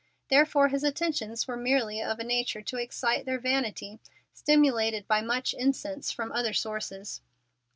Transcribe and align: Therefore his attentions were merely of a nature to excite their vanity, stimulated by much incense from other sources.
Therefore 0.31 0.69
his 0.69 0.83
attentions 0.83 1.47
were 1.47 1.55
merely 1.55 2.01
of 2.01 2.17
a 2.17 2.23
nature 2.23 2.63
to 2.63 2.77
excite 2.77 3.25
their 3.27 3.37
vanity, 3.37 3.99
stimulated 4.33 5.07
by 5.07 5.21
much 5.21 5.53
incense 5.53 6.11
from 6.11 6.31
other 6.31 6.53
sources. 6.53 7.21